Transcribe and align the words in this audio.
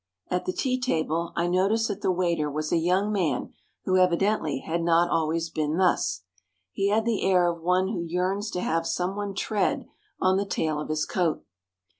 At 0.31 0.45
the 0.45 0.51
tea 0.51 0.79
table 0.79 1.31
I 1.35 1.45
noticed 1.45 1.87
that 1.89 2.01
the 2.01 2.09
waiter 2.11 2.49
was 2.49 2.71
a 2.71 2.77
young 2.77 3.11
man 3.13 3.53
who 3.85 3.97
evidently 3.97 4.61
had 4.65 4.81
not 4.81 5.05
been 5.09 5.15
always 5.15 5.51
thus. 5.53 6.23
He 6.71 6.87
had 6.87 7.05
the 7.05 7.21
air 7.23 7.45
of 7.47 7.61
one 7.61 7.89
who 7.89 8.01
yearns 8.01 8.49
to 8.53 8.61
have 8.61 8.87
some 8.87 9.15
one 9.15 9.35
tread 9.35 9.85
on 10.19 10.37
the 10.37 10.45
tail 10.47 10.79
of 10.81 10.89
his 10.89 11.05
coat. 11.05 11.43